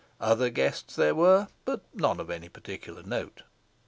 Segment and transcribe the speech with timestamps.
[0.19, 3.43] Other guests there were, but none of particular note.